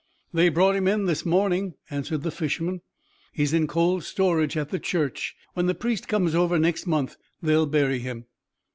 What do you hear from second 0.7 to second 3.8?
him in this morning," answered the fisherman. "He's in